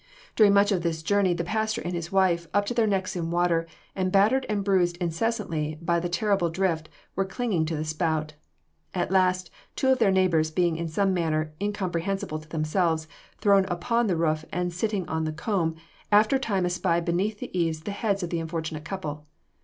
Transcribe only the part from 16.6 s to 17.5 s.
espied beneath